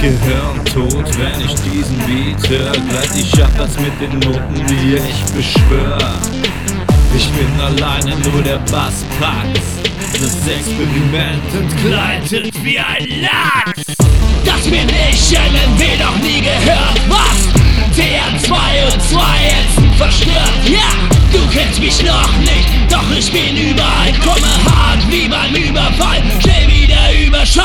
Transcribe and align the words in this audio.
Gehirntod, 0.00 1.18
wenn 1.18 1.40
ich 1.40 1.54
diesen 1.60 1.98
Beat 1.98 2.48
hör. 2.48 2.72
Gleit 2.72 3.14
ich 3.14 3.44
ab 3.44 3.50
was 3.58 3.78
mit 3.78 4.00
den 4.00 4.18
Noten, 4.20 4.66
die 4.68 4.94
ich 4.94 5.24
beschwör. 5.34 5.98
Ich 7.14 7.28
bin 7.32 7.60
alleine, 7.60 8.16
nur 8.20 8.42
der 8.42 8.58
Bass 8.70 9.04
packt's 9.20 9.82
Das 10.14 10.48
Experiment 10.48 11.54
entgleitet 11.54 12.64
wie 12.64 12.78
ein 12.78 13.06
Lachs 13.20 13.91
Ätzen 20.12 20.30
verstört, 20.30 20.68
ja! 20.68 21.08
Du 21.32 21.38
kennst 21.50 21.80
mich 21.80 22.02
noch 22.02 22.36
nicht, 22.38 22.68
doch 22.90 23.04
ich 23.16 23.32
bin 23.32 23.56
überall 23.56 24.12
Komme 24.22 24.52
hart 24.70 25.00
wie 25.10 25.28
beim 25.28 25.54
Überfall, 25.54 26.22
schnell 26.40 26.68
wie 26.68 26.86
der 26.86 27.26
Überschall 27.26 27.64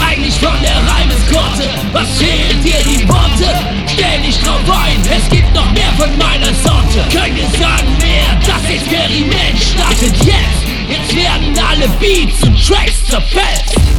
Eigentlich 0.00 0.34
von 0.34 0.54
der 0.62 0.76
Reimeskorte, 0.76 1.68
was 1.92 2.08
fehlt 2.16 2.64
dir 2.64 2.82
die 2.84 3.06
Worte? 3.08 3.58
Stell 3.86 4.20
dich 4.22 4.38
drauf 4.38 4.60
ein, 4.70 5.00
es 5.02 5.28
gibt 5.28 5.54
noch 5.54 5.70
mehr 5.72 5.92
von 5.98 6.16
meiner 6.16 6.54
Sorte 6.54 7.04
Könnt 7.12 7.36
ihr 7.36 7.48
sagen 7.58 7.96
mehr, 8.00 8.38
das 8.46 8.70
Experiment 8.70 9.58
startet 9.58 10.16
jetzt 10.24 10.64
Jetzt 10.88 11.14
werden 11.14 11.54
alle 11.68 11.88
Beats 12.00 12.42
und 12.42 12.56
Tracks 12.66 13.04
zerfetzt 13.06 13.93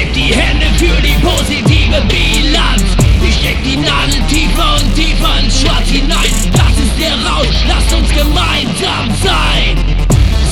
Heb 0.00 0.14
die 0.14 0.34
Hände 0.34 0.64
für 0.78 1.02
die 1.02 1.14
positive 1.20 2.00
Bilanz. 2.08 2.84
Ich 3.22 3.34
steck 3.34 3.62
die 3.62 3.76
Nadel 3.76 4.18
tiefer 4.30 4.76
und 4.80 4.94
tiefer 4.94 5.38
ins 5.44 5.60
Schwarz 5.60 5.90
hinein. 5.90 6.32
Das 6.52 6.72
ist 6.72 6.96
der 6.98 7.12
Rausch, 7.28 7.58
lasst 7.68 7.92
uns 7.92 8.08
gemeinsam 8.08 9.10
sein. 9.22 9.76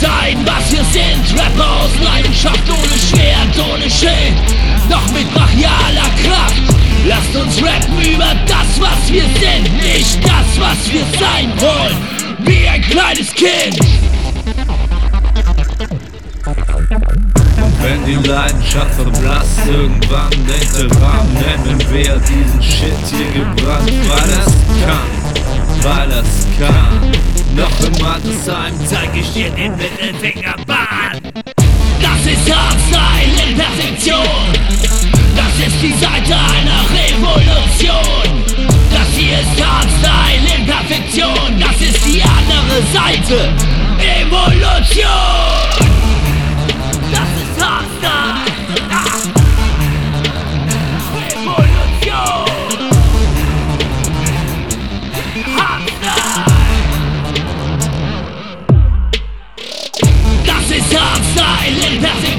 Sein, 0.03 0.37
was 0.45 0.71
wir 0.71 0.85
sind, 0.93 1.41
Rapper 1.41 1.81
aus 1.81 1.91
Leidenschaft 2.05 2.63
Ohne 2.69 2.99
Schwert, 3.09 3.73
ohne 3.73 3.91
Schild, 3.91 4.37
doch 4.91 5.11
mit 5.13 5.33
brachialer 5.33 6.11
Kraft 6.23 6.63
Lasst 7.07 7.35
uns 7.35 7.57
rappen 7.63 8.03
über 8.03 8.37
das, 8.47 8.79
was 8.79 9.11
wir 9.11 9.25
sind. 9.41 9.75
Nicht 9.83 10.23
das, 10.25 10.61
was 10.61 10.93
wir 10.93 11.07
sein 11.19 11.51
wollen. 11.59 11.97
Wie 12.41 12.69
ein 12.69 12.83
kleines 12.83 13.33
Kind 13.33 13.79
die 18.09 18.27
Leidenschaft 18.27 18.95
verblasst, 18.95 19.67
irgendwann 19.67 20.31
denkt 20.31 20.75
der 20.75 20.91
Rahmen, 21.03 21.35
nennen 21.35 21.79
wer 21.91 22.17
diesen 22.21 22.63
Shit 22.63 22.95
hier 23.11 23.27
gebrannt, 23.33 23.93
weil 24.09 24.29
das 24.31 24.55
kann, 24.83 25.83
weil 25.83 26.09
das 26.09 26.47
kann. 26.59 27.13
Noch 27.55 27.81
im 27.87 28.07
Altersheim 28.07 28.75
zeig 28.87 29.11
ich 29.15 29.31
dir 29.35 29.51
den 29.51 29.77
Mittelfingerbahn. 29.77 31.21
Das 32.01 32.33
ist 32.33 32.51
Hardstyle 32.51 33.51
in 33.51 33.59
Perfektion. 33.59 34.53
Das 35.37 35.67
ist 35.67 35.83
die 35.83 35.93
Seite 35.93 36.35
einer 36.35 36.81
Revolution. 36.89 38.45
Das 38.91 39.09
hier 39.15 39.39
ist 39.39 39.63
Hardstyle 39.63 40.57
in 40.57 40.67
Perfektion. 40.67 41.61
Das 41.61 41.79
ist 41.79 42.07
die 42.07 42.23
andere 42.23 42.83
Seite. 42.91 43.68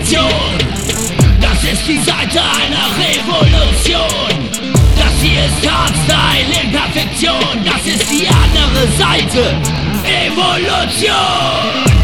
Perfektion. 0.09 1.39
Das 1.39 1.63
ist 1.63 1.87
die 1.87 1.99
Seite 1.99 2.41
einer 2.41 2.89
Revolution. 2.97 4.49
Das 4.97 5.13
hier 5.21 5.45
ist 5.45 5.69
Hardstyle 5.69 6.63
in 6.63 6.71
Perfektion. 6.71 7.63
Das 7.63 7.85
ist 7.85 8.09
die 8.09 8.27
andere 8.27 8.87
Seite. 8.97 9.55
Evolution. 10.03 11.98